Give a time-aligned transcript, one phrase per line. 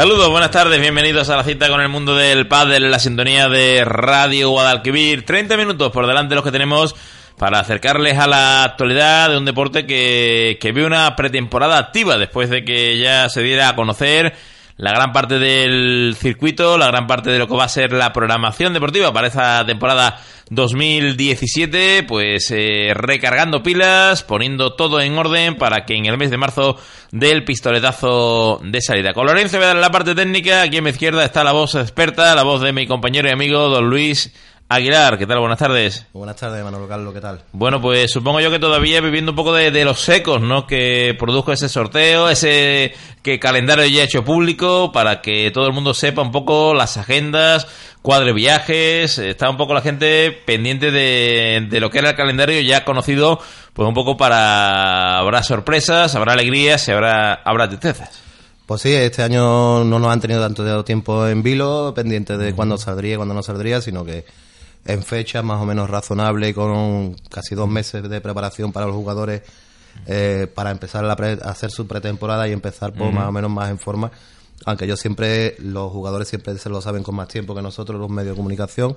[0.00, 3.84] Saludos, buenas tardes, bienvenidos a la cita con el mundo del pádel, la sintonía de
[3.84, 5.26] Radio Guadalquivir.
[5.26, 6.96] 30 minutos por delante los que tenemos
[7.36, 12.48] para acercarles a la actualidad de un deporte que, que ve una pretemporada activa después
[12.48, 14.34] de que ya se diera a conocer
[14.80, 18.14] la gran parte del circuito, la gran parte de lo que va a ser la
[18.14, 25.84] programación deportiva para esta temporada 2017, pues eh, recargando pilas, poniendo todo en orden para
[25.84, 26.78] que en el mes de marzo
[27.12, 29.12] dé el pistoletazo de salida.
[29.12, 31.74] Con Lorenzo voy a dar la parte técnica, aquí a mi izquierda está la voz
[31.74, 34.32] experta, la voz de mi compañero y amigo don Luis
[34.72, 35.40] Aguilar, ¿qué tal?
[35.40, 36.06] Buenas tardes.
[36.12, 37.42] Buenas tardes, Manolo Carlos, ¿qué tal?
[37.50, 40.68] Bueno, pues supongo yo que todavía viviendo un poco de, los secos, ¿no?
[40.68, 45.92] Que produjo ese sorteo, ese que calendario ya hecho público para que todo el mundo
[45.92, 47.66] sepa un poco las agendas,
[48.00, 52.60] cuadre viajes, está un poco la gente pendiente de, de lo que era el calendario
[52.60, 53.40] ya conocido,
[53.72, 58.22] pues un poco para habrá sorpresas, habrá alegrías y habrá habrá tristezas.
[58.66, 62.78] Pues sí, este año no nos han tenido tanto tiempo en vilo, pendiente de cuándo
[62.78, 64.24] saldría y cuándo no saldría, sino que
[64.84, 69.42] en fecha más o menos razonable con casi dos meses de preparación para los jugadores
[70.06, 71.12] eh, para empezar a
[71.50, 74.10] hacer su pretemporada y empezar por pues, más o menos más en forma.
[74.64, 78.10] Aunque yo siempre, los jugadores siempre se lo saben con más tiempo que nosotros, los
[78.10, 78.96] medios de comunicación.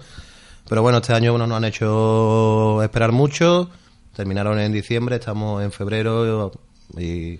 [0.67, 3.69] Pero bueno, este año no nos han hecho esperar mucho.
[4.15, 6.51] Terminaron en diciembre, estamos en febrero
[6.97, 7.39] y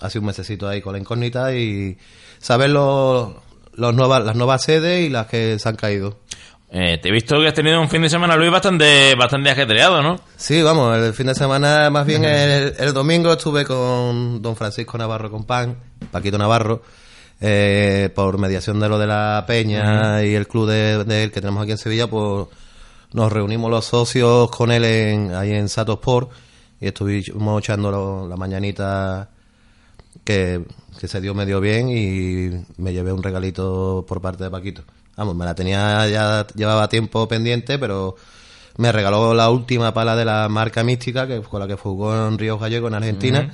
[0.00, 1.96] hace un mesecito ahí con la incógnita y
[2.38, 3.32] saber los,
[3.74, 6.18] los nuevas, las nuevas sedes y las que se han caído.
[6.74, 10.00] Eh, te he visto que has tenido un fin de semana, Luis, bastante, bastante ajetreado,
[10.00, 10.18] ¿no?
[10.36, 15.30] Sí, vamos, el fin de semana, más bien el, domingo estuve con don Francisco Navarro
[15.30, 15.76] con Pan,
[16.10, 16.80] Paquito Navarro,
[17.42, 21.62] eh, por mediación de lo de la Peña y el club de, él que tenemos
[21.62, 22.46] aquí en Sevilla, pues
[23.12, 26.30] nos reunimos los socios con él en, ahí en Sato Sport
[26.80, 29.28] y estuvimos echando la mañanita
[30.24, 30.64] que,
[30.98, 34.84] que se dio medio bien y me llevé un regalito por parte de Paquito.
[35.16, 38.16] Vamos, me la tenía ya, llevaba tiempo pendiente, pero
[38.76, 42.38] me regaló la última pala de la marca Mística, que con la que jugó en
[42.38, 43.52] Río Gallego, en Argentina.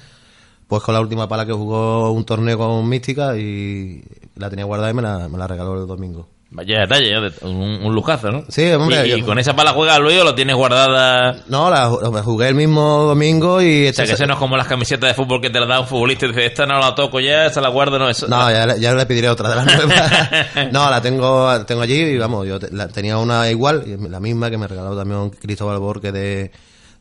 [0.68, 4.04] Pues con la última pala que jugó un torneo con Mística y
[4.36, 6.28] la tenía guardada y me la, me la regaló el domingo.
[6.50, 8.44] Vaya detalle, un, lujazo, ¿no?
[8.48, 9.06] Sí, hombre.
[9.06, 11.42] ¿Y, con esa pala juegas luego lo tienes guardada?
[11.46, 11.90] No, la,
[12.22, 13.88] jugué el mismo domingo y...
[13.88, 15.80] O sea, que eso no es como las camisetas de fútbol que te la da
[15.80, 18.28] un futbolista y dices, esta no la toco ya, esta la guardo, no, eso...
[18.28, 20.72] No, ya, ya le pediré otra de las nuevas.
[20.72, 24.56] no, la tengo, tengo allí y vamos, yo la, tenía una igual, la misma que
[24.56, 26.50] me regaló también Cristóbal Borque de,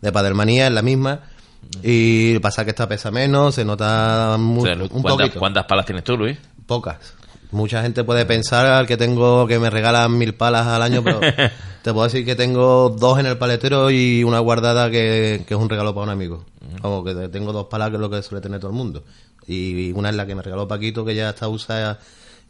[0.01, 1.21] de Padermanía, es la misma.
[1.83, 5.39] Y pasa que esta pesa menos, se nota muy, un poquito.
[5.39, 6.37] ¿Cuántas palas tienes tú, Luis?
[6.65, 7.15] Pocas.
[7.51, 11.19] Mucha gente puede pensar que tengo que me regalan mil palas al año, pero
[11.81, 15.69] te puedo decir que tengo dos en el paletero y una guardada que, es un
[15.69, 16.43] regalo para un amigo.
[16.81, 19.03] Como que tengo dos palas que es lo que suele tener todo el mundo.
[19.47, 21.99] Y una es la que me regaló Paquito, que ya está usada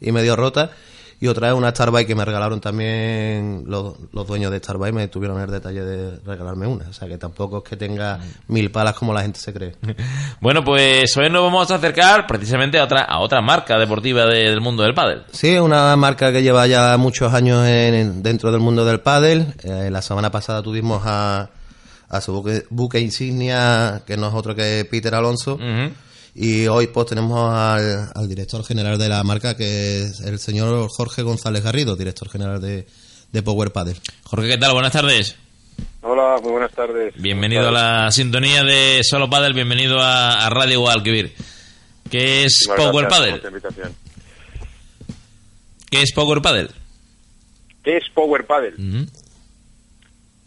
[0.00, 0.72] y medio rota
[1.20, 5.40] y otra es una Starbike que me regalaron también los, dueños de Starbike, me tuvieron
[5.40, 6.88] el detalle de regalarme una.
[6.88, 9.74] O sea que tampoco es que tenga mil palas como la gente se cree.
[10.40, 14.60] Bueno, pues hoy nos vamos a acercar precisamente a otra, a otra marca deportiva del
[14.60, 15.24] mundo del pádel.
[15.32, 19.54] Sí, una marca que lleva ya muchos años en, dentro del mundo del pádel.
[19.64, 21.50] Eh, la semana pasada tuvimos a,
[22.08, 25.58] a su buque, insignia, que no es otro que Peter Alonso.
[26.40, 31.22] Y hoy pues tenemos al, director general de la marca, que es el señor Jorge
[31.22, 32.86] González Garrido, director general de,
[33.42, 33.96] Power Paddle.
[34.22, 34.72] Jorge, ¿qué tal?
[34.72, 35.34] Buenas tardes.
[36.00, 37.12] Hola, muy buenas tardes.
[37.16, 41.34] Bienvenido a la sintonía de Solo Paddle, bienvenido a, Radio Guadalquivir.
[42.08, 43.42] ¿Qué es Power Paddle?
[45.90, 46.68] ¿Qué es Power Paddle?
[47.82, 48.74] ¿Qué es Power Paddle?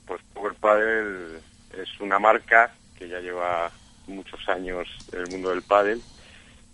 [0.05, 1.39] Pues Power Paddle
[1.73, 3.69] es una marca que ya lleva
[4.11, 6.01] muchos años en el mundo del pádel,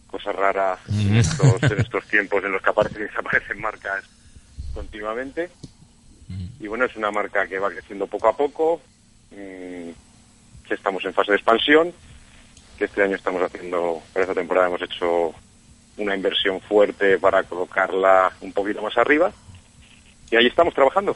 [0.08, 4.04] cosa rara en estos, en estos tiempos en los que aparecen y desaparecen marcas
[4.74, 5.50] continuamente.
[6.60, 8.82] Y bueno, es una marca que va creciendo poco a poco,
[9.32, 9.90] mm,
[10.68, 11.94] que estamos en fase de expansión,
[12.78, 15.34] que este año estamos haciendo, para esta temporada hemos hecho
[15.98, 19.32] una inversión fuerte para colocarla un poquito más arriba.
[20.30, 21.16] Y ahí estamos trabajando.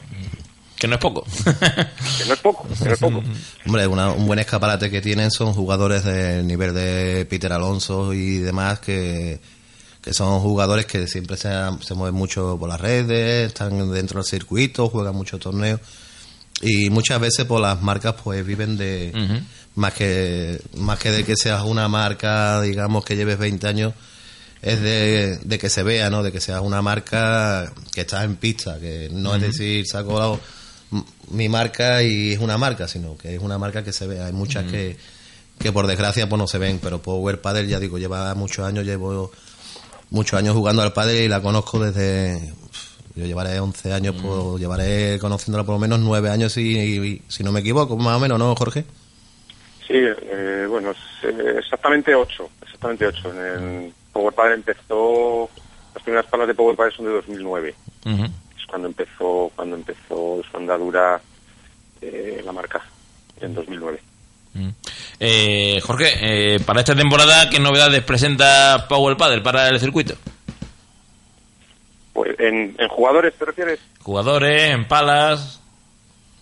[0.81, 1.23] Que no es poco.
[1.23, 3.23] que no es poco, que no es poco.
[3.67, 8.79] Hombre, un buen escaparate que tienen son jugadores del nivel de Peter Alonso y demás
[8.79, 9.39] que,
[10.11, 11.49] son jugadores que siempre se,
[11.81, 15.79] se mueven mucho por las redes, están dentro del circuito, juegan muchos torneos
[16.61, 19.43] y muchas veces por las marcas pues viven de
[19.75, 23.93] más que más que de que seas una marca digamos que lleves 20 años
[24.61, 28.35] es de, de que se vea no de que seas una marca que estás en
[28.35, 30.39] pista que no es decir saco
[31.31, 34.21] mi marca y es una marca, sino que es una marca que se ve.
[34.21, 34.97] Hay muchas que,
[35.59, 38.85] que por desgracia pues no se ven, pero Power Paddle ya digo, lleva muchos años,
[38.85, 39.31] llevo
[40.09, 42.53] muchos años jugando al padre y la conozco desde...
[43.13, 47.51] Yo llevaré 11 años, pues llevaré conociéndola por lo menos 9 años, si, si no
[47.51, 48.85] me equivoco, más o menos, ¿no, Jorge?
[49.85, 50.91] Sí, eh, bueno,
[51.23, 53.31] eh, exactamente 8, exactamente 8.
[53.33, 53.39] En
[53.83, 55.49] el Power Padre empezó,
[55.93, 57.75] las primeras palas de Power Padre son de 2009.
[58.05, 58.31] Es
[58.71, 61.19] cuando empezó, cuando empezó su andadura
[62.01, 62.81] eh, la marca,
[63.41, 63.99] en 2009.
[65.19, 70.15] Eh, Jorge, eh, para esta temporada, ¿qué novedades presenta Power Padel para el circuito?
[72.13, 73.79] Pues en, jugadores, ¿te refieres?
[74.01, 75.61] Jugadores, en palas.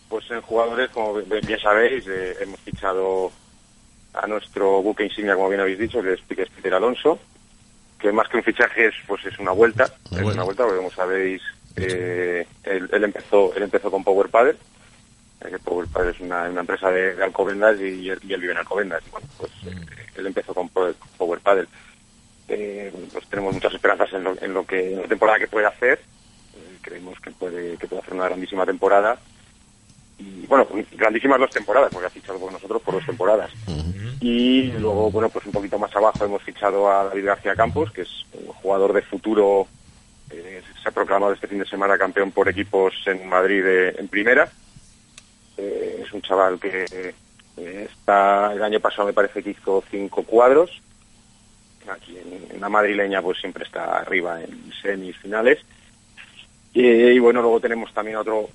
[0.07, 3.31] Pues en jugadores, como bien sabéis, eh, hemos fichado
[4.13, 7.19] a nuestro buque insignia, como bien habéis dicho, que es, Peter Alonso,
[7.99, 10.91] que más que un fichaje es, pues es una vuelta, es una vuelta, porque como
[10.91, 11.41] sabéis,
[11.83, 14.57] él, empezó, él empezó con Power Padel
[15.47, 19.01] que Power Padel es una, empresa de, Alcobendas y, él, vive en Alcobendas.
[19.11, 19.85] bueno, pues eh,
[20.15, 21.67] él empezó con Power Padel.
[22.47, 25.67] Eh, pues tenemos muchas esperanzas en lo, en lo que en la temporada que puede
[25.67, 25.99] hacer.
[26.55, 29.17] Eh, creemos que puede que puede hacer una grandísima temporada.
[30.17, 30.67] Y bueno,
[30.97, 33.51] grandísimas dos temporadas, porque ha fichado con nosotros por dos temporadas.
[34.19, 38.01] Y luego, bueno, pues un poquito más abajo hemos fichado a David García Campos, que
[38.01, 39.67] es un jugador de futuro.
[40.29, 44.49] Se ha proclamado este fin de semana campeón por equipos en Madrid en primera
[45.59, 46.85] eh, es un chaval que
[47.57, 50.81] eh, está, el año pasado me parece que hizo cinco cuadros.
[51.89, 55.59] Aquí en, la madrileña pues siempre está arriba en semifinales.
[56.73, 58.49] Y, y bueno, luego tenemos también otro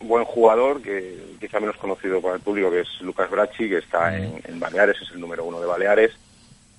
[0.00, 4.16] buen jugador que quizá menos conocido por el público que es Lucas Bracci que está
[4.16, 6.12] en, Baleares, es el número uno de Baleares.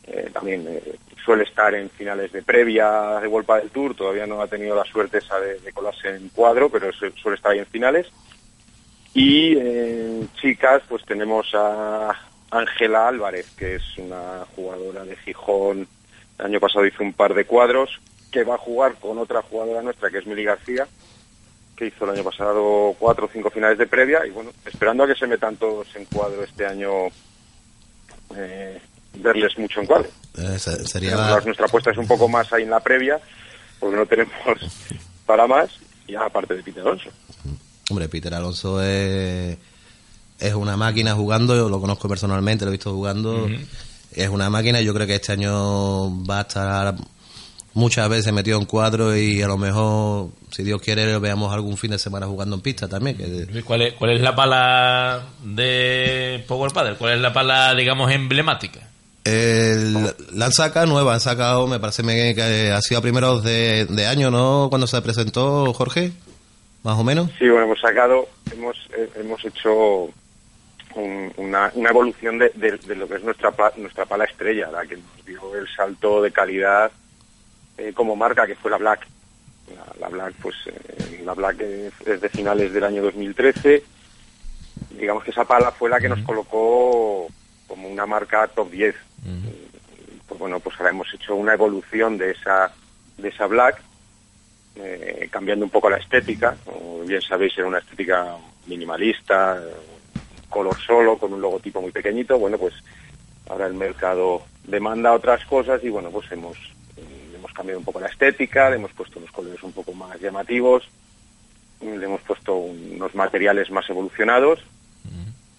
[0.08, 0.66] Eh, también
[1.24, 4.86] suele estar en finales de previa de Vuelta del Tour, todavía no ha tenido la
[4.86, 8.08] suerte esa de, colarse en cuadro, pero suele estar ahí en finales.
[9.14, 12.14] Y en chicas, pues tenemos a
[12.52, 15.88] Ángela Álvarez, que es una jugadora de Gijón.
[16.40, 18.00] El año pasado hizo un par de cuadros,
[18.32, 20.88] que va a jugar con otra jugadora nuestra, que es Mili García,
[21.76, 24.26] que hizo el año pasado cuatro o cinco finales de previa.
[24.26, 27.08] Y bueno, esperando a que se metan todos en cuadro este año,
[28.36, 28.80] eh,
[29.18, 30.10] verles mucho en cuadro.
[30.38, 31.40] Eh, sería...
[31.46, 33.20] Nuestra apuesta es un poco más ahí en la previa,
[33.80, 34.34] porque no tenemos
[35.26, 35.70] para más,
[36.08, 37.10] y aparte de Peter Alonso.
[37.90, 39.58] Hombre, Peter Alonso es,
[40.40, 43.48] es una máquina jugando, yo lo conozco personalmente, lo he visto jugando.
[44.12, 46.96] Es una máquina, yo creo que este año va a estar
[47.78, 51.78] muchas veces metido en cuadro y a lo mejor, si Dios quiere, lo veamos algún
[51.78, 53.18] fin de semana jugando en pista también.
[53.64, 56.96] ¿Cuál, es, ¿Cuál es la pala de Power Padel?
[56.96, 58.80] ¿Cuál es la pala, digamos, emblemática?
[60.34, 62.04] La han sacado nueva, han sacado, me parece
[62.36, 64.68] que ha sido a primeros de, de año, ¿no?
[64.70, 66.14] Cuando se presentó, Jorge
[66.88, 67.30] más o menos.
[67.38, 70.10] Sí, bueno, hemos sacado, hemos, eh, hemos hecho
[71.36, 75.26] una, una, evolución de, de, lo que es nuestra, nuestra pala estrella, la que nos
[75.26, 76.90] dio el salto de calidad
[77.78, 79.06] eh, como marca, que fue la Black.
[80.00, 83.84] La, Black, pues, eh, la Black es de finales del año 2013.
[84.98, 87.28] Digamos que esa pala fue la que nos colocó
[87.68, 88.96] como una marca top 10.
[90.28, 92.72] Pues bueno, pues ahora hemos hecho una evolución de esa,
[93.18, 93.82] de esa Black
[94.76, 96.56] eh, cambiando un poco la estética.
[96.66, 98.36] Como bien sabéis, era una estética
[98.68, 99.62] minimalista,
[100.50, 102.38] color solo, con un logotipo muy pequeñito.
[102.38, 102.74] Bueno, pues
[103.50, 106.58] ahora el mercado demanda otras cosas y bueno, pues hemos,
[106.98, 110.20] eh, hemos cambiado un poco la estética, le hemos puesto unos colores un poco más
[110.20, 110.88] llamativos,
[111.82, 114.60] le hemos puesto unos materiales más evolucionados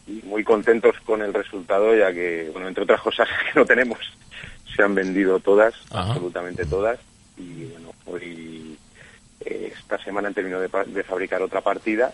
[0.09, 3.99] y muy contentos con el resultado ya que, bueno, entre otras cosas que no tenemos,
[4.75, 6.99] se han vendido todas, absolutamente todas
[7.37, 8.77] y bueno, hoy
[9.45, 12.13] esta semana han terminado de, fabricar otra partida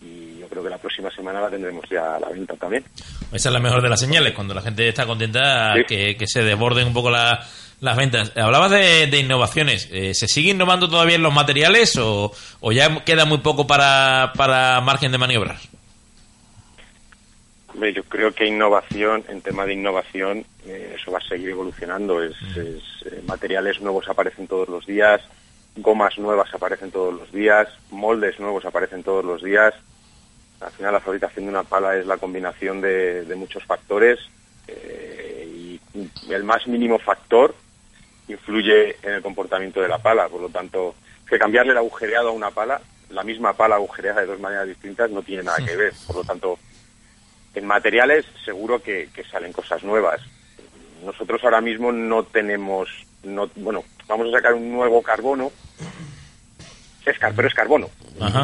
[0.00, 2.84] y yo creo que la próxima semana la tendremos ya a la venta también.
[3.32, 6.88] Esa es la mejor de las señales, cuando la gente está contenta, que, se desborden
[6.88, 8.32] un poco las ventas.
[8.36, 9.88] Hablabas de, innovaciones.
[9.92, 12.32] Eh, ¿Se sigue innovando todavía en los materiales o,
[12.72, 15.58] ya queda muy poco para, para margen de maniobrar?
[17.94, 22.22] Yo creo que innovación, en tema de innovación, eh, eso va a seguir evolucionando.
[22.22, 22.60] Es, mm.
[22.60, 25.22] eh, materiales nuevos aparecen todos los días
[25.76, 29.74] gomas nuevas aparecen todos los días, moldes nuevos aparecen todos los días.
[30.60, 34.18] Al final la fabricación de una pala es la combinación de, muchos factores
[34.68, 35.80] eh, y
[36.32, 37.54] el más mínimo factor
[38.28, 40.28] influye en el comportamiento de la pala.
[40.28, 40.94] Por lo tanto,
[41.28, 45.10] que cambiarle el agujereado a una pala, la misma pala agujereada de dos maneras distintas,
[45.10, 45.92] no tiene nada que ver.
[46.06, 46.58] Por lo tanto,
[47.54, 50.20] en materiales seguro que, que salen cosas nuevas.
[51.04, 52.88] Nosotros ahora mismo no tenemos,
[53.24, 55.50] no, bueno, vamos a sacar un nuevo carbono.
[57.04, 57.90] Es pero es carbono.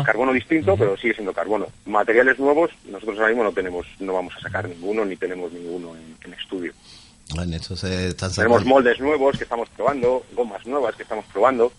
[0.05, 1.69] Carbono distinto, pero sigue siendo carbono.
[1.87, 5.95] Materiales nuevos, nosotros ahora mismo no tenemos, no vamos a sacar ninguno, ni tenemos ninguno
[5.97, 6.73] en, estudio.
[7.29, 11.73] Están Tenemos moldes nuevos que estamos probando, gomas nuevas que estamos probando.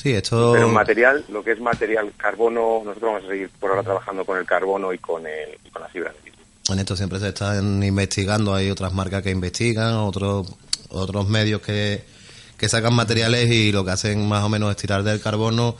[0.00, 0.52] Sí, esto...
[0.52, 4.38] Pero material, lo que es material carbono, nosotros vamos a seguir por ahora trabajando con
[4.38, 6.44] el carbono y con, el, y con la fibra de vidrio.
[6.68, 10.46] En esto siempre se están investigando, hay otras marcas que investigan, otros
[10.90, 12.04] otros medios que,
[12.56, 15.76] que sacan materiales y lo que hacen más o menos es tirar del carbono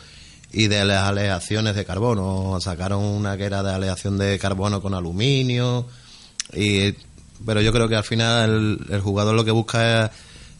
[0.52, 2.58] y de las aleaciones de carbono.
[2.60, 5.86] Sacaron una que era de aleación de carbono con aluminio,
[6.52, 6.94] y
[7.46, 8.50] pero yo creo que al final
[8.88, 10.10] el, el jugador lo que busca es,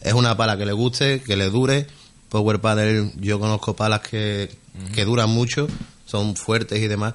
[0.03, 1.87] es una pala que le guste, que le dure.
[2.29, 4.51] Power Paddle, yo conozco palas que,
[4.95, 5.67] que duran mucho,
[6.07, 7.15] son fuertes y demás.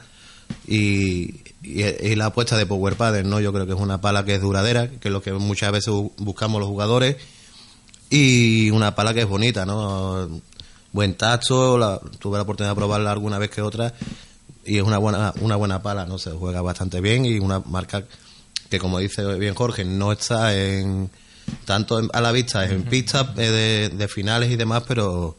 [0.67, 3.39] Y, y, y la apuesta de Power Paddle, ¿no?
[3.39, 5.93] Yo creo que es una pala que es duradera, que es lo que muchas veces
[5.93, 7.17] bu- buscamos los jugadores.
[8.10, 10.41] Y una pala que es bonita, ¿no?
[10.91, 13.93] Buen tacto, la- tuve la oportunidad de probarla alguna vez que otra.
[14.65, 16.17] Y es una buena, una buena pala, ¿no?
[16.20, 18.03] Se juega bastante bien y una marca
[18.70, 21.10] que, como dice bien Jorge, no está en
[21.65, 25.38] tanto a la vista, en pistas eh, de, de finales y demás, pero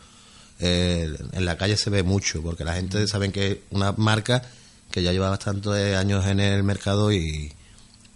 [0.61, 4.42] eh, en la calle se ve mucho, porque la gente sabe que es una marca
[4.90, 7.52] que ya lleva bastantes años en el mercado y,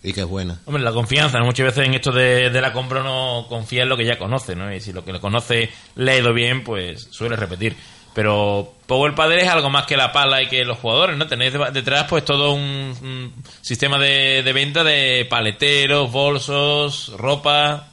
[0.03, 0.61] y que es buena.
[0.65, 1.47] Hombre, la confianza, ¿no?
[1.47, 4.55] muchas veces en esto de, de la compra uno confía en lo que ya conoce,
[4.55, 4.73] ¿no?
[4.73, 7.77] Y si lo que le conoce le ha ido bien, pues suele repetir.
[8.19, 11.29] Pero Power Padel es algo más que la pala y que los jugadores, ¿no?
[11.29, 17.87] Tenéis detrás pues todo un, sistema de, de venta de paleteros, bolsos, ropa.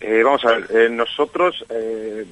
[0.00, 2.24] Eh, vamos a ver, eh, nosotros eh,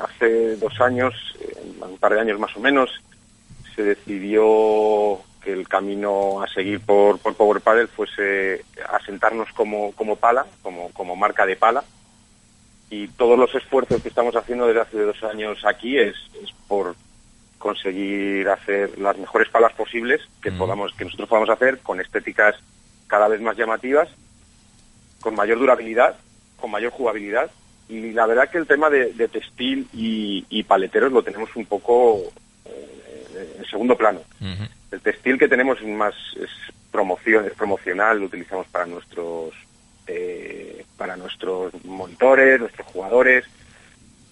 [0.00, 2.90] hace dos años, eh, un par de años más o menos,
[3.74, 10.14] se decidió que el camino a seguir por, por Power Paddle fuese asentarnos como, como
[10.14, 11.82] pala, como, como marca de pala.
[12.94, 16.94] Y todos los esfuerzos que estamos haciendo desde hace dos años aquí es, es por
[17.58, 20.58] conseguir hacer las mejores palas posibles que Mm.
[20.58, 22.54] podamos que nosotros podamos hacer con estéticas
[23.08, 24.08] cada vez más llamativas
[25.20, 26.16] con mayor durabilidad,
[26.60, 27.50] con mayor jugabilidad.
[27.88, 31.66] Y la verdad que el tema de, de textil y, y paleteros lo tenemos un
[31.66, 32.20] poco
[32.66, 34.20] eh, en segundo plano.
[34.92, 36.50] El textil que tenemos es más es
[36.92, 39.52] promoción, es promocional, lo utilizamos para nuestros
[40.06, 43.44] eh, para nuestros monitores, nuestros jugadores,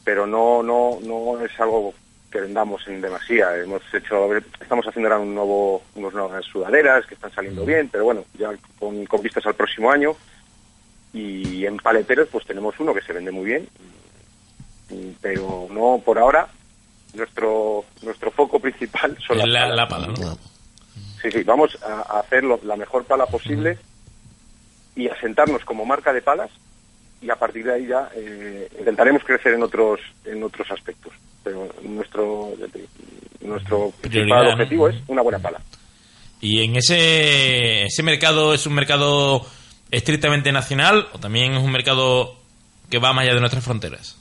[0.05, 1.95] pero no no no es algo
[2.31, 3.55] que vendamos en demasía.
[3.57, 4.29] Hemos hecho
[4.61, 8.51] estamos haciendo ahora un nuevo unos nuevas sudaderas que están saliendo bien, pero bueno, ya
[8.79, 10.15] con, con vistas al próximo año.
[11.15, 13.69] Y en paleteros pues tenemos uno que se vende muy bien,
[15.21, 16.49] pero no por ahora
[17.15, 19.77] nuestro nuestro foco principal son las la, palas.
[19.77, 20.37] la pala,
[21.21, 23.79] Sí, sí, vamos a a hacer lo- la mejor pala posible
[24.95, 26.51] y asentarnos como marca de palas
[27.23, 31.13] y a partir de ahí ya eh, intentaremos crecer en otros en otros aspectos.
[31.45, 32.53] Pero nuestro
[33.41, 35.61] nuestro principal objetivo es una buena pala.
[36.41, 39.47] Y en ese, ese mercado es un mercado
[39.93, 42.37] estrictamente nacional o también es un mercado
[42.91, 44.19] que va más allá de nuestras fronteras.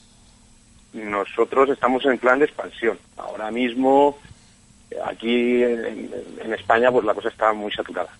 [0.93, 2.99] Nosotros estamos en plan de expansión.
[3.17, 4.19] Ahora mismo
[4.91, 6.11] eh, aquí en,
[6.43, 8.11] en España pues la cosa está muy saturada.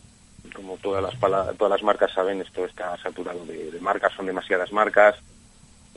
[0.53, 1.20] Como todas las
[1.58, 5.15] todas las marcas saben, esto está saturado de, marcas, son demasiadas marcas.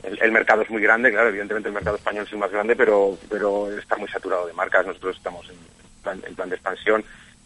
[0.03, 2.75] El, el mercado es muy grande, claro, evidentemente el mercado español es el más grande,
[2.75, 4.85] pero pero está muy saturado de marcas.
[4.85, 5.57] Nosotros estamos en
[6.03, 7.03] plan, en plan de expansión.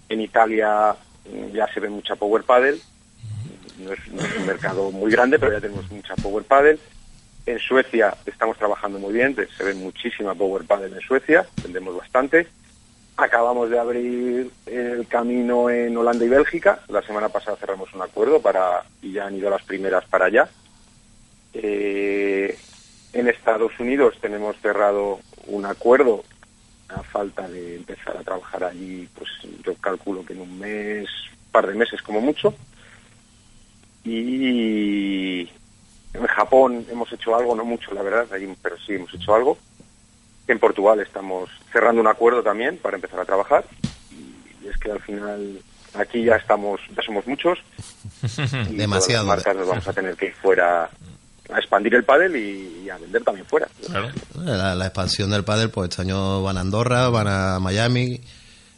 [0.10, 2.80] En Italia mm, ya se ve mucha Power Paddle.
[3.80, 6.80] No es, no es un mercado muy grande, pero ya tenemos mucha Power Paddle.
[7.46, 12.48] En Suecia estamos trabajando muy bien, se ve muchísima Power Paddle en Suecia, vendemos bastante.
[13.22, 16.80] Acabamos de abrir el camino en Holanda y Bélgica.
[16.88, 20.50] La semana pasada cerramos un acuerdo para y ya han ido las primeras para allá.
[21.54, 22.58] Eh,
[23.12, 26.24] en Estados Unidos tenemos cerrado un acuerdo
[26.88, 29.30] a falta de empezar a trabajar allí, pues
[29.66, 31.10] yo calculo que en un mes,
[31.52, 32.54] par de meses como mucho.
[34.06, 35.42] Y
[36.14, 39.58] en Japón hemos hecho algo, no mucho la verdad, allí, pero sí hemos hecho algo.
[40.50, 43.66] En Portugal estamos cerrando un acuerdo también para empezar a trabajar.
[44.12, 45.62] Y es que al final
[45.94, 47.60] aquí ya estamos, ya somos muchos.
[48.70, 49.26] y Demasiado.
[49.26, 50.90] todas las marcas nos vamos a tener que ir fuera
[51.52, 53.68] a expandir el pádel y, y a vender también fuera.
[53.86, 54.10] Claro.
[54.36, 58.22] La, la expansión del pádel, pues este año van a Andorra, van a Miami,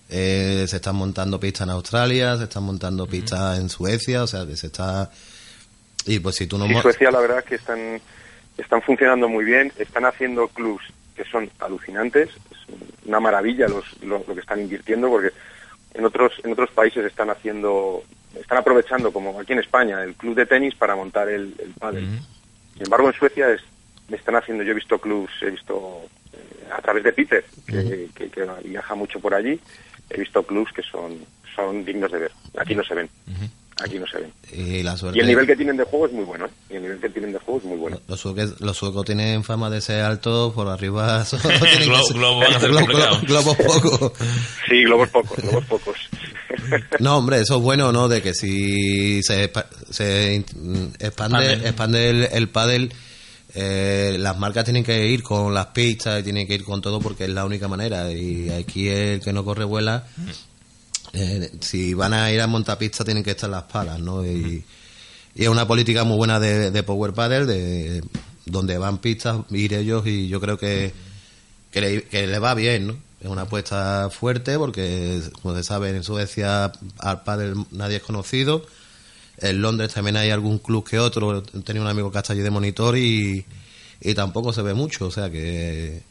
[0.10, 4.46] eh, se están montando pistas en Australia, se están montando pistas en Suecia, o sea
[4.46, 5.10] que se está...
[6.06, 6.66] Y pues si tú no...
[6.68, 8.02] Sí, Suecia la verdad que están
[8.58, 10.84] están funcionando muy bien, están haciendo clubs
[11.24, 15.32] que son alucinantes, es una maravilla los, lo, lo que están invirtiendo porque
[15.94, 18.04] en otros en otros países están haciendo
[18.40, 22.06] están aprovechando como aquí en España el club de tenis para montar el, el pádel.
[22.74, 23.62] Sin embargo en Suecia es,
[24.10, 26.02] están haciendo yo he visto clubs he visto
[26.34, 29.60] eh, a través de Peter que, que- que viaja mucho por allí
[30.10, 31.20] he visto clubs que son
[31.56, 32.32] son dignos de ver.
[32.58, 33.10] Aquí no se ven
[33.84, 34.34] aquí no se ven.
[34.54, 35.18] Y la suerte.
[35.18, 36.50] Y el nivel que tienen de juego es muy bueno, ¿eh?
[36.70, 38.00] Y el nivel que tienen de juego es muy bueno.
[38.08, 43.20] Los suecos, los suecos tienen fama de ser altos, por arriba solo tienen que Glo-
[43.20, 44.12] ser- globos pocos.
[44.70, 45.96] Sí, globos pocos, globos pocos.
[47.00, 48.08] No, hombre, eso es bueno, ¿no?
[48.08, 49.52] De que si se,
[49.90, 50.44] se
[51.00, 51.54] Expande.
[51.54, 52.94] expande el, el pádel,
[53.56, 57.00] eh, las marcas tienen que ir con las pistas y tienen que ir con todo
[57.00, 58.12] porque es la única manera.
[58.12, 60.06] Y aquí el que no corre vuela,
[61.14, 64.26] eh, si van a ir a montapistas tienen que estar las palas, ¿no?
[64.26, 64.64] Y,
[65.36, 68.04] y es una política muy buena de, de Power Paddle, de
[68.46, 70.94] donde van pistas, ir ellos y yo creo que,
[71.72, 72.98] que, le, que le va bien, ¿no?
[73.22, 78.66] Es una apuesta fuerte porque, como se sabe, en Suecia al pádel nadie es conocido.
[79.38, 81.44] En Londres también hay algún club que otro.
[81.44, 83.46] Tenía un amigo que está allí de monitor y,
[84.00, 85.06] y tampoco se ve mucho.
[85.06, 86.02] O sea que,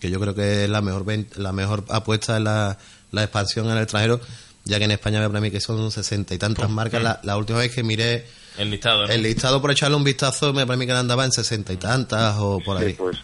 [0.00, 1.04] que yo creo que la mejor
[1.36, 2.76] la mejor apuesta es la,
[3.12, 4.20] la expansión en el extranjero,
[4.64, 7.02] ya que en España me parece que son sesenta y tantas marcas.
[7.02, 8.26] La, la última vez que miré
[8.58, 9.12] El listado, ¿no?
[9.12, 12.60] el listado por echarle un vistazo me parece que andaba en sesenta y tantas o
[12.64, 12.90] por ahí.
[12.90, 13.16] Sí, pues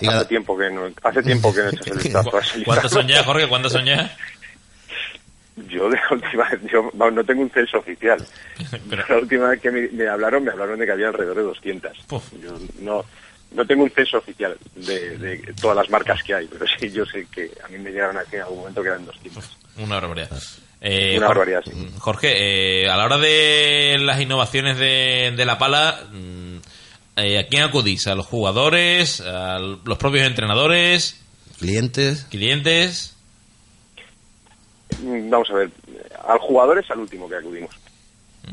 [0.00, 2.50] Y hace la- tiempo que no, hace tiempo que no echas el vistazo a ese
[2.64, 3.02] ¿Cuántos listado.
[3.02, 3.48] son ya, Jorge?
[3.48, 4.16] ¿Cuántos son ya?
[5.70, 8.22] Yo de la última vez, yo vamos, no tengo un censo oficial.
[8.90, 11.42] Pero- La última vez que me, me hablaron, me hablaron de que había alrededor de
[11.44, 11.92] 200.
[12.06, 12.24] Puf.
[12.42, 13.04] Yo no,
[13.52, 17.04] no tengo un censo oficial de, de todas las marcas que hay, pero sí, yo
[17.06, 19.44] sé que a mí me llegaron aquí en algún momento que eran 200.
[19.78, 20.30] Una barbaridad.
[20.80, 21.72] Eh, Una barbaridad, sí.
[21.98, 26.56] Jorge, eh, a la hora de las innovaciones de, de la pala, mm,
[27.16, 28.06] eh, ¿a quién acudís?
[28.06, 29.20] ¿A los jugadores?
[29.22, 31.20] ¿A los propios entrenadores?
[31.58, 32.24] Clientes.
[32.30, 33.16] ¿Clientes?
[35.02, 35.70] Mm, Vamos a ver,
[36.28, 37.74] al jugador es al último que acudimos.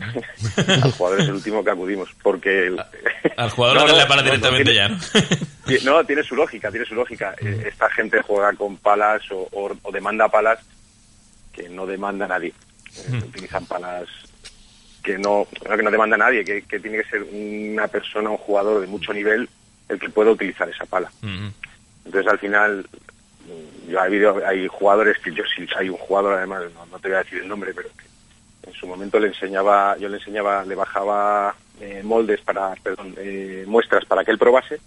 [0.01, 2.67] Al jugador es el último que acudimos, porque...
[2.67, 2.83] el-
[3.37, 4.97] Al jugador No, no, directamente tiene- ya, ¿no?
[5.65, 7.35] Ti- No, tiene su lógica, tiene su lógica.
[7.41, 10.59] Eh, Esta gente juega con palas o, o- o demanda palas
[11.53, 12.53] que no demanda nadie.
[12.97, 14.07] Eh, Utilizan palas
[15.03, 18.79] que no, que no demanda nadie, que, que tiene que ser una persona, un jugador
[18.81, 19.49] de mucho nivel
[19.89, 21.11] el que pueda utilizar esa pala.
[21.21, 21.49] Mm,
[22.05, 22.87] Entonces al final,
[23.45, 26.99] mm, yo ha habido, hay jugadores que yo sí, hay un jugador además, no, no
[26.99, 28.05] te voy a decir el nombre, pero que
[28.65, 33.63] en su momento le enseñaba, yo le enseñaba, le bajaba eh, moldes para, perdón, eh,
[33.67, 34.79] muestras para que él probase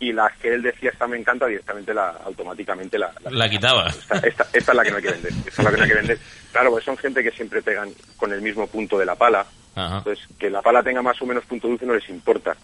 [0.00, 3.86] y las que él decía esta me encanta directamente la automáticamente la, La quitaba.
[3.88, 5.82] esta, esta, esta es la que no hay que vender esta es la que no
[5.84, 6.18] hay que vender
[6.52, 9.98] claro pues son gente que siempre pegan con el mismo punto de la pala Ajá.
[9.98, 12.56] entonces que la pala tenga más o menos punto dulce no les importa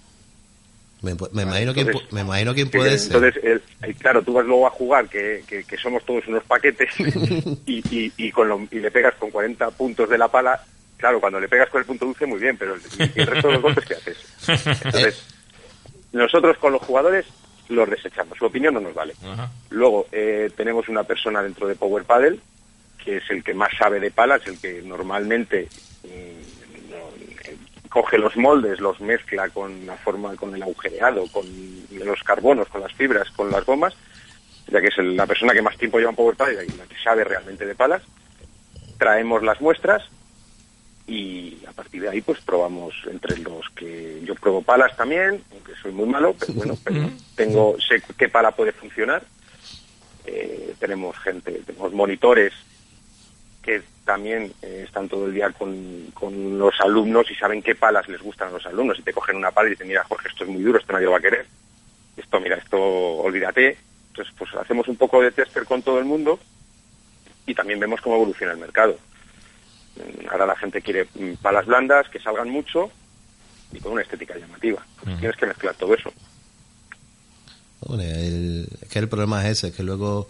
[1.02, 3.16] Me, me imagino quién, Entonces- pu- me imagino quién Que- puede ser.
[3.16, 6.44] Entonces, el- eh, claro, tú vas luego a jugar, que, que, que somos todos unos
[6.44, 6.90] paquetes,
[7.66, 10.62] y, y, y, con lo- y le pegas con 40 puntos de la pala.
[10.98, 12.82] Claro, cuando le pegas con el punto dulce, muy bien, pero el,
[13.26, 14.18] resto de los golpes, ¿qué haces?
[14.84, 15.24] Entonces,
[16.12, 17.24] nosotros con los jugadores
[17.68, 18.36] los desechamos.
[18.36, 19.14] Su opinión no nos vale.
[19.24, 19.50] Ajá.
[19.70, 22.38] Luego, eh, tenemos una persona dentro de Power Paddle,
[23.02, 25.68] que es el que más sabe de palas, el que normalmente
[26.02, 26.42] mm, eh,
[27.90, 31.44] coge los moldes, los mezcla con la forma, con el agujereado, con
[31.90, 33.94] los carbonos, con las fibras, con las gomas,
[34.68, 36.96] ya que es la persona que más tiempo lleva en Power Paddle y la que
[37.02, 38.02] sabe realmente de palas.
[38.96, 40.04] Traemos las muestras
[41.06, 45.74] y a partir de ahí pues probamos entre los que yo pruebo palas también, aunque
[45.82, 49.24] soy muy malo, pero bueno, pero tengo sé qué pala puede funcionar.
[50.26, 52.52] Eh, tenemos gente, tenemos monitores
[53.70, 58.08] que también eh, están todo el día con, con los alumnos y saben qué palas
[58.08, 58.98] les gustan a los alumnos.
[58.98, 61.04] Y te cogen una pala y dicen, mira, Jorge, esto es muy duro, esto nadie
[61.04, 61.46] lo va a querer.
[62.16, 63.76] Esto, mira, esto, olvídate.
[64.08, 66.40] Entonces, pues hacemos un poco de tester con todo el mundo
[67.46, 68.98] y también vemos cómo evoluciona el mercado.
[69.96, 72.90] Mm, Ahora la gente quiere mm, palas blandas que salgan mucho
[73.72, 74.84] y con una estética llamativa.
[75.04, 76.12] Pues Tienes que mezclar todo eso.
[77.80, 80.28] Hombre, el- que el problema es ese, que luego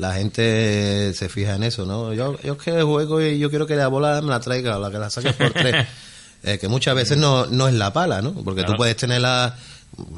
[0.00, 2.12] la gente se fija en eso, ¿no?
[2.14, 4.80] Yo, yo es que juego y yo quiero que la bola me la traiga, o
[4.80, 5.86] la que la saques por tres.
[6.42, 8.32] Eh, que muchas veces no, no es la pala, ¿no?
[8.32, 8.72] Porque Claro.
[8.72, 9.54] tú puedes tener la,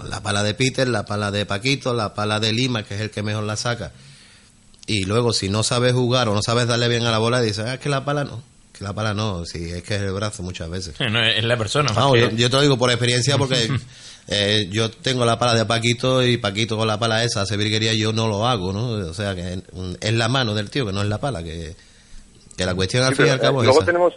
[0.09, 3.11] la pala de Peter, la pala de Paquito, la pala de Lima, que es el
[3.11, 3.90] que mejor la saca.
[4.87, 7.64] Y luego, si no sabes jugar o no sabes darle bien a la bola, dices,
[7.66, 8.40] ah, es que la pala no.
[8.83, 10.95] La pala no, si es que es el brazo muchas veces.
[11.01, 11.92] No, es la persona.
[11.92, 13.68] Vamos, yo, yo te lo digo por experiencia porque
[14.29, 17.92] eh, yo tengo la pala de Paquito y Paquito con la pala esa hace virguería
[17.92, 18.88] y yo no lo hago, ¿no?
[18.90, 19.62] O sea, que
[20.01, 21.75] es la mano del tío, que no es la pala, que,
[22.57, 23.87] que la cuestión al Sí, fin y al pero, cabo eh, es luego esa.
[23.87, 24.14] tenemos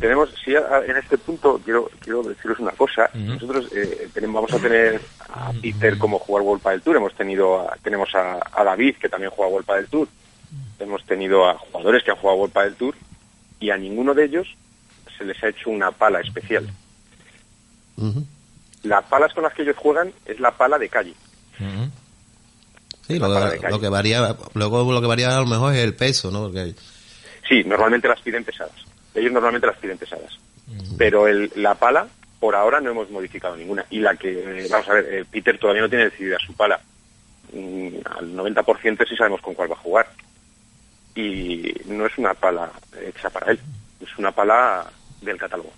[0.00, 4.52] tenemos sí a- en este punto quiero quiero deciros una cosa nosotros eh, tenemos vamos
[4.52, 8.64] a tener a Peter como jugar World del Tour hemos tenido a- tenemos a, a
[8.64, 10.08] David que también juega World del Tour
[10.78, 12.94] hemos tenido a jugadores que han jugado World del Tour
[13.60, 14.48] y a ninguno de ellos
[15.16, 16.68] se les ha hecho una pala especial
[18.82, 21.14] las palas con las que ellos juegan es la pala de calle.
[23.06, 23.72] Sí, la lo, pala de calle.
[23.72, 26.44] lo que varía, luego lo que varía a lo mejor es el peso, ¿no?
[26.44, 26.74] Porque
[27.48, 30.38] sí normalmente las piden pesadas ellos normalmente las piden pesadas
[30.96, 32.06] Pero el, la pala,
[32.38, 33.84] por ahora no hemos modificado ninguna.
[33.90, 36.80] Y la que, eh, vamos a ver, eh, Peter todavía no tiene decidida su pala.
[37.52, 40.08] Mm, al 90% sí sabemos con cuál va a jugar.
[41.20, 42.70] Y no es una pala
[43.04, 43.58] hecha para él,
[44.00, 44.88] es una pala
[45.20, 45.72] del catálogo.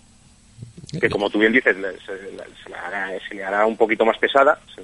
[1.01, 1.75] Que como tú bien dices,
[2.05, 2.17] se,
[2.63, 4.83] se le hará, se le hará un poquito más pesada, se-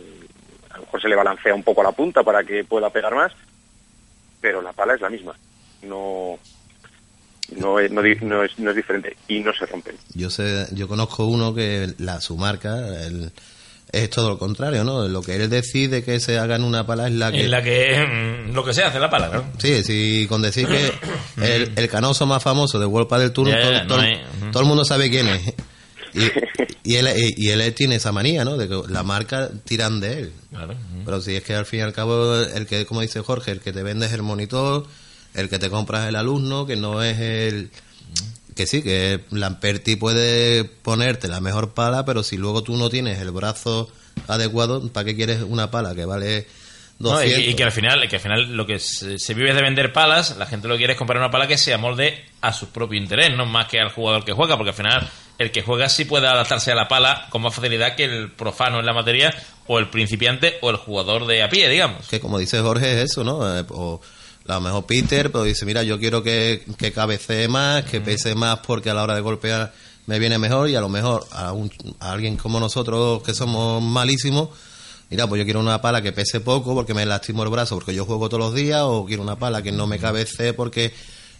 [0.72, 3.14] a lo mejor se le balancea un poco a la punta para que pueda pegar
[3.14, 3.32] más,
[4.40, 5.34] pero la pala es la misma.
[5.82, 6.38] No,
[7.58, 8.02] no, es, no
[8.42, 9.96] es, no es diferente y no se rompen.
[10.14, 13.30] Yo sé, yo conozco uno que la su marca el-
[13.92, 15.06] es todo lo contrario, ¿no?
[15.08, 17.62] Lo que él decide que se haga en una pala es la que En la
[17.62, 19.46] que mm, lo que sea hace la pala, claro.
[19.58, 20.92] Sí, sí, con decir que
[21.54, 24.20] el, el canoso más famoso de World Padel Tour, Ya, ya, todo, no hay-
[24.54, 25.54] el mundo sabe quién es.
[26.14, 26.30] Y,
[26.92, 28.56] y él, y él tiene esa manía, ¿no?
[28.56, 30.32] De que la marca tiran de él.
[30.50, 30.74] Claro.
[31.04, 33.60] Pero si es que al fin y al cabo, el que, como dice Jorge, el
[33.60, 34.86] que te vende es el monitor,
[35.34, 37.70] el que te compras es el alumno, que no es el...
[38.56, 43.20] Que sí, que Lamperti puede ponerte la mejor pala, pero si luego tú no tienes
[43.20, 43.88] el brazo
[44.28, 46.46] adecuado, ¿para qué quieres una pala que vale
[46.98, 47.38] No, 200?
[47.38, 49.62] y, y que al final, que al final lo que se, se vive es de
[49.62, 52.52] vender palas, la gente lo que quiere es comprar una pala que se amolde a
[52.54, 55.60] su propio interés, no más que al jugador que juega, porque al final el que
[55.60, 58.94] juega sí puede adaptarse a la pala con más facilidad que el profano en la
[58.94, 59.34] materia,
[59.66, 62.08] o el principiante, o el jugador de a pie, digamos.
[62.08, 63.58] que como dice Jorge es eso, ¿no?
[63.58, 64.00] Eh, o
[64.48, 68.34] a lo mejor Peter, pero dice, mira, yo quiero que, que cabecee más, que pese
[68.34, 69.72] más porque a la hora de golpear
[70.06, 73.82] me viene mejor y a lo mejor a, un- a alguien como nosotros que somos
[73.82, 74.50] malísimos,
[75.10, 77.94] mira, pues yo quiero una pala que pese poco porque me lastimo el brazo porque
[77.94, 80.92] yo juego todos los días o quiero una pala que no me cabecee porque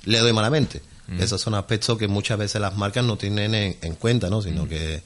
[0.05, 0.83] le doy malamente.
[1.21, 4.43] Esos son aspectos que muchas veces las marcas no tienen en, en cuenta, ¿no?
[4.43, 5.03] Sino que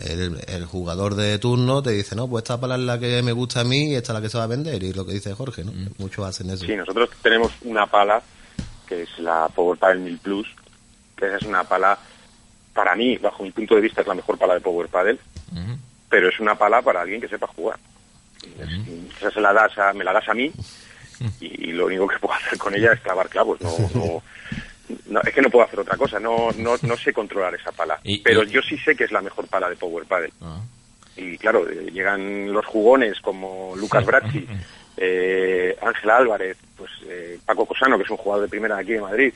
[0.00, 3.32] el, el jugador de turno te dice, no, pues esta pala es la que me
[3.32, 4.82] gusta a mí y esta es la que se va a vender.
[4.82, 5.72] Y lo que dice Jorge, ¿no?
[5.98, 6.64] Muchos hacen eso.
[6.66, 8.22] Sí, nosotros tenemos una pala
[8.86, 10.46] que es la Power Paddle 1000 Plus,
[11.16, 11.98] que esa es una pala,
[12.74, 15.18] para mí, bajo mi punto de vista, es la mejor pala de Power Paddle,
[16.08, 17.78] pero es una pala para alguien que sepa jugar.
[18.60, 20.52] Es- Esa se la das a, me la das a mí
[21.40, 23.60] y, y lo único que puedo hacer con ella es clavar clavos.
[23.60, 24.22] No, no,
[25.08, 26.18] no, es que no puedo hacer otra cosa.
[26.20, 27.98] No, no, no sé controlar esa pala.
[28.04, 30.32] Y- pero y- yo sí sé que es la mejor pala de Power Paddle.
[30.40, 30.60] Ah.
[31.16, 34.46] Y claro, eh, llegan los jugones como Lucas Brazzi,
[34.96, 38.92] eh, Ángel Álvarez, pues eh, Paco Cosano, que es un jugador de primera de aquí
[38.92, 39.32] de Madrid,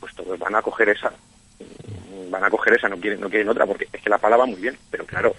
[0.00, 1.10] pues todos van a coger esa.
[1.58, 4.36] Mm, Van a coger esa, no quieren, no quieren otra, porque es que la pala
[4.36, 4.76] va muy bien.
[4.90, 5.36] Pero claro,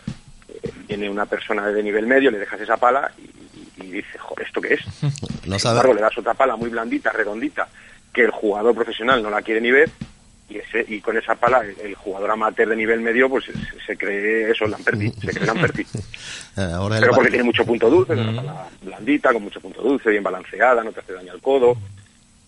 [0.50, 4.46] eh, viene una persona de nivel medio, le dejas esa pala y, y- dice, joder,
[4.48, 4.82] ¿esto qué es?
[5.46, 7.68] No Sin embargo, le das otra pala muy blandita, redondita,
[8.16, 9.92] que el jugador profesional no la quiere ni ver,
[10.48, 13.54] y, ese, y con esa pala el, el jugador amateur de nivel medio pues se,
[13.86, 15.82] se cree eso, Lamperti, se cree Lamperti.
[15.82, 19.82] Eh, Ahora Pero porque tiene mucho punto dulce, es una pala blandita, con mucho punto
[19.82, 21.76] dulce, bien balanceada, no te hace daño al codo.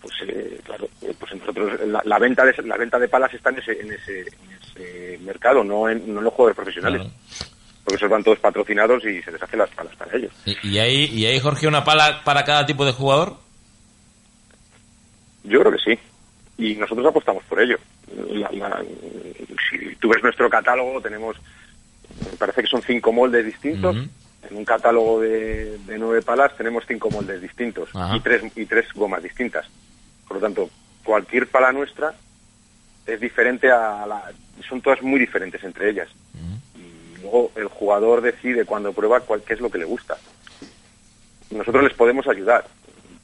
[0.00, 3.50] Pues eh, claro, eh, pues nosotros la, la venta de la venta de palas está
[3.50, 7.02] en ese en ese, en ese mercado, no en, no en los jugadores profesionales.
[7.02, 7.14] Claro.
[7.84, 10.32] Porque esos van todos patrocinados y se les hacen las palas para ellos.
[10.44, 13.47] ¿Y, y hay, ¿Y hay, Jorge, una pala para cada tipo de jugador?
[15.48, 15.98] Yo creo que sí.
[16.58, 17.78] Y nosotros apostamos por ello.
[18.14, 18.84] La- la-
[19.70, 21.36] si tú ves nuestro catálogo, tenemos,
[22.30, 23.96] me parece que son cinco moldes distintos.
[24.48, 28.92] En un catálogo de, de nueve palas tenemos cinco moldes distintos y tres, y tres
[28.94, 29.66] gomas distintas.
[30.26, 30.70] Por lo tanto,
[31.04, 32.14] cualquier pala nuestra
[33.06, 34.32] es diferente a la...
[34.68, 36.08] Son todas muy diferentes entre ellas.
[36.76, 40.16] Y luego el jugador decide cuando prueba cuál, qué es lo que le gusta.
[41.50, 42.66] Nosotros les podemos ayudar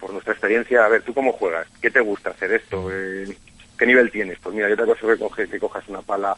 [0.04, 0.84] por nuestra experiencia.
[0.84, 1.66] A ver, ¿tú cómo juegas?
[1.80, 2.90] ¿Qué te gusta hacer esto?
[2.92, 3.34] Eh,
[3.78, 4.38] ¿Qué nivel tienes?
[4.38, 6.36] Pues mira, yo te aconsejo que, coge- que cojas una pala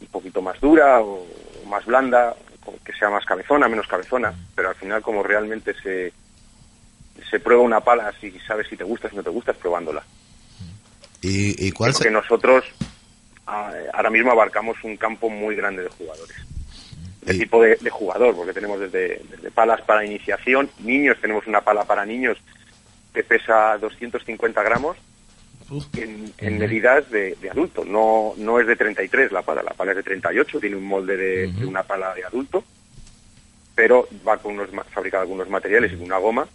[0.00, 1.26] un poquito más dura o
[1.66, 2.34] más blanda,
[2.82, 6.14] que sea más cabezona, menos cabezona, pero al final como realmente se,
[7.30, 10.02] se prueba una pala, si sabes si te gusta, si no te gusta, es probándola.
[11.20, 12.64] ¿Y, y cuál Creo se- que nosotros
[13.46, 16.36] ah, ahora mismo abarcamos un campo muy grande de jugadores.
[17.20, 21.46] De Y- tipo de, de jugador, porque tenemos desde, desde palas para iniciación, niños, tenemos
[21.46, 22.38] una pala para niños
[23.12, 24.96] que pesa 250 gramos
[25.94, 27.84] en, en medidas de, de adulto.
[27.84, 31.16] No, no es de 33 la pala, la pala es de 38, tiene un molde
[31.16, 32.64] de, de una pala de adulto,
[33.74, 36.48] pero va con unos, fabricada con unos materiales y con una goma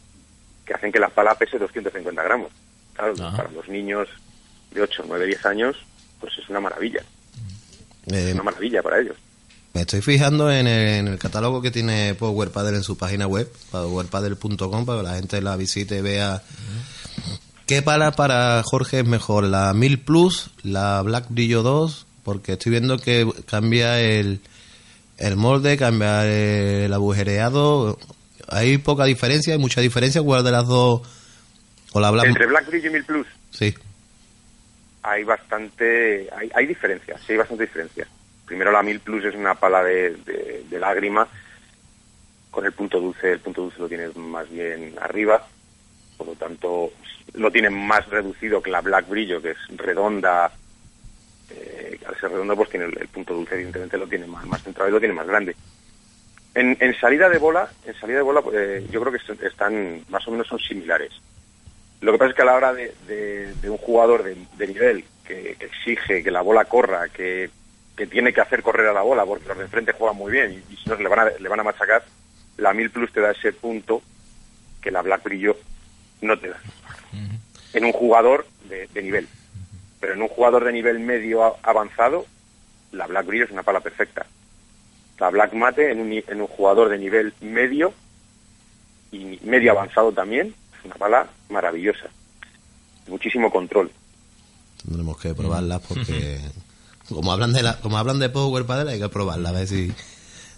[0.66, 2.52] que hacen que la pala pese 250 gramos.
[2.94, 4.08] Claro, para los niños
[4.72, 5.78] de 8, 9, 10 años,
[6.20, 7.02] pues es una maravilla.
[8.08, 9.18] eh, Es una maravilla para ellos.
[9.74, 13.26] Me estoy fijando en el, en el catálogo que tiene Power Paddle en su página
[13.26, 16.44] web, powerpaddle.com, para que la gente la visite y vea
[17.66, 22.70] qué pala para Jorge es mejor, la 1000 Plus, la Black Brillo 2, porque estoy
[22.72, 24.42] viendo que cambia el,
[25.18, 27.98] el molde, cambia el agujereado.
[28.50, 30.22] Hay poca diferencia, hay mucha diferencia.
[30.22, 31.02] ¿Cuál de las dos?
[31.94, 32.28] O la Black.
[32.28, 33.74] Entre Black Bridge y 1000 Plus Sí.
[35.02, 38.08] hay bastante, hay, hay diferencias, sí hay bastante diferencia.
[38.54, 40.16] Primero la 1000 Plus es una pala de,
[40.80, 41.28] lágrima,
[42.52, 45.44] con el punto dulce, el punto dulce lo tienes más bien arriba,
[46.18, 46.92] por lo tanto
[47.34, 50.52] lo tiene más reducido que la Black Brillo, que es redonda,
[51.50, 54.88] eh, al ser redonda pues tiene el, punto dulce evidentemente lo tiene más, más centrado
[54.88, 55.56] y lo tiene más grande.
[56.54, 60.06] En, en salida de bola, en salida de bola eh, yo creo que est- están
[60.10, 61.12] más o menos son similares.
[62.02, 62.94] Lo que pasa es que a la hora de,
[63.63, 67.50] un jugador de, nivel que exige que la bola corra, que,
[67.96, 70.52] que tiene que hacer correr a la bola porque los de enfrente juegan muy bien
[70.70, 72.04] y, y si no le van, a, le van a machacar,
[72.58, 74.02] la 1000 Plus te da ese punto
[74.82, 75.58] que la Black Brillo
[76.22, 76.60] no te da.
[77.74, 79.28] En un jugador de, de nivel.
[80.00, 82.26] Pero en un jugador de nivel medio a- avanzado,
[82.92, 84.26] la Black Brillo es una pala perfecta.
[85.20, 87.94] La Black Mate en un, ni- en un jugador de nivel medio
[89.12, 92.08] y medio avanzado también, es una pala maravillosa.
[93.08, 93.92] Muchísimo control.
[94.84, 96.40] Tendremos que probarlas porque
[97.10, 99.92] como hablan de la, como hablan de Power Paddle hay que probarlas a ver si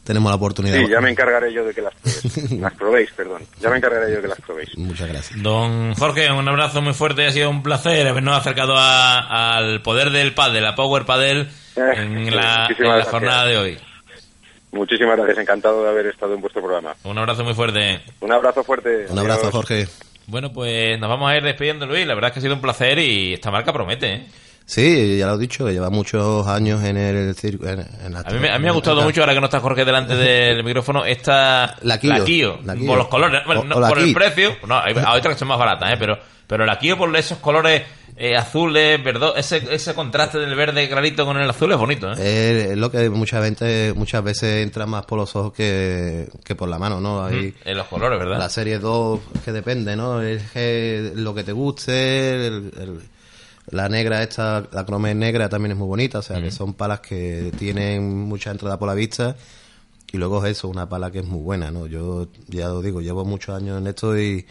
[0.04, 0.78] tenemos la oportunidad.
[0.78, 2.52] Sí, ya me encargaré yo de que las probéis.
[2.62, 3.42] Las probéis, perdón.
[3.60, 4.78] Ya me encargaré yo de que las probéis.
[4.78, 5.42] Muchas gracias.
[5.42, 10.12] Don Jorge, un abrazo muy fuerte, ha sido un placer habernos acercado a- al poder
[10.12, 13.78] del pádel, a Power Padel, en la, Muchísimas en la jornada de hoy.
[14.72, 16.96] Muchísimas gracias, encantado de haber estado en vuestro programa.
[17.04, 18.02] Un abrazo muy fuerte.
[18.20, 19.06] Un abrazo fuerte.
[19.10, 19.54] Un abrazo, Adiós.
[19.54, 19.88] Jorge.
[20.28, 22.06] Bueno, pues nos vamos a ir despidiendo, Luis.
[22.06, 24.14] La verdad es que ha sido un placer y esta marca promete.
[24.14, 24.28] ¿eh?
[24.68, 27.68] Sí, ya lo he dicho, lleva muchos años en el circo.
[27.68, 29.46] En, en la- A mí, me- a mí me ha gustado mucho, ahora que no
[29.46, 32.24] está Jorge delante del micrófono, esta La Kio.
[32.26, 32.88] Kio, La Kio.
[32.88, 34.56] por los colores, bueno, O- no, o por el precio.
[34.68, 35.98] No, hay, hay otras que son más baratas, ¿eh?
[36.00, 37.84] pero, pero la Kio por esos colores
[38.18, 42.12] eh, azules, verdo, ese, ese contraste del verde clarito con el azul es bonito.
[42.18, 42.70] ¿eh?
[42.72, 46.70] Es lo que mucha gente, muchas veces entra más por los ojos que, que por
[46.70, 47.24] la mano, ¿no?
[47.26, 48.40] Hay, En los colores, ¿verdad?
[48.40, 50.22] La serie 2 que depende, ¿no?
[50.24, 53.00] Es que lo que te guste, el- el-
[53.72, 57.00] la negra esta, la cromé negra también es muy bonita, o sea, que son palas
[57.00, 59.36] que tienen mucha entrada por la vista
[60.12, 61.88] y luego es eso, una pala que es muy buena, ¿no?
[61.88, 64.46] Yo ya lo digo, llevo muchos años en esto y,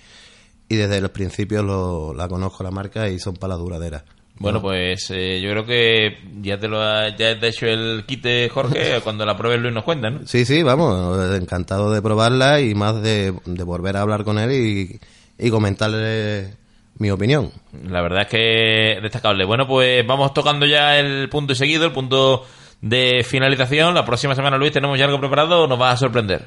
[0.69, 4.05] y desde los principios lo, la conozco la marca y son palas duraderas.
[4.37, 8.03] Bueno, pues eh, yo creo que ya te lo ha, ya te ha hecho el
[8.05, 9.01] quite, Jorge.
[9.05, 10.27] Cuando la pruebes, Luis nos cuenta, ¿no?
[10.27, 14.51] Sí, sí, vamos, encantado de probarla y más de, de volver a hablar con él
[14.51, 15.01] y,
[15.39, 16.57] y comentarle
[16.99, 17.51] mi opinión.
[17.87, 19.45] La verdad es que destacable.
[19.45, 22.45] Bueno, pues vamos tocando ya el punto y seguido, el punto
[22.81, 23.95] de finalización.
[23.95, 26.47] La próxima semana, Luis, tenemos ya algo preparado o nos vas a sorprender.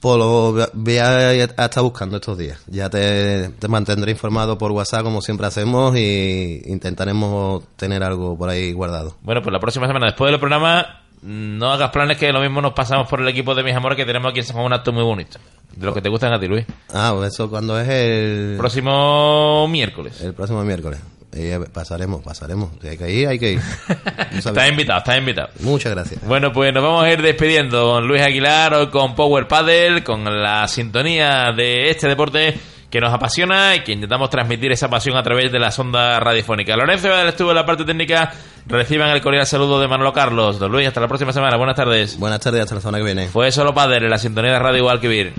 [0.00, 2.62] Pues lo voy a, estar buscando estos días.
[2.68, 8.48] Ya te, te mantendré informado por WhatsApp como siempre hacemos y intentaremos tener algo por
[8.48, 9.16] ahí guardado.
[9.22, 12.72] Bueno, pues la próxima semana, después del programa, no hagas planes que lo mismo nos
[12.72, 14.92] pasamos por el equipo de mis amores que tenemos aquí en San Juan un acto
[14.92, 15.38] muy bonito.
[15.74, 16.64] De los que te gustan a ti, Luis.
[16.92, 20.20] Ah, pues eso cuando es el, Próximo miércoles.
[20.22, 20.98] el próximo miércoles.
[21.32, 22.70] Eh, pasaremos, pasaremos.
[22.80, 23.60] Si hay que ir, hay que ir.
[23.60, 24.46] Sabes.
[24.46, 25.48] Estás invitado, estás invitado.
[25.60, 26.26] Muchas gracias.
[26.26, 30.24] Bueno, pues nos vamos a ir despidiendo con Luis Aguilar, hoy con Power Paddle, con
[30.24, 32.58] la sintonía de este deporte
[32.90, 36.76] que nos apasiona y que intentamos transmitir esa pasión a través de las ondas radiofónicas.
[36.76, 38.32] Lorenzo Vidal estuvo en la parte técnica.
[38.66, 40.58] Reciban el cordial saludo de Manolo Carlos.
[40.58, 41.56] Don Luis, hasta la próxima semana.
[41.56, 42.18] Buenas tardes.
[42.18, 43.28] Buenas tardes, hasta la semana que viene.
[43.28, 45.32] Fue solo Padre en la sintonía de Radio Guadalquivir.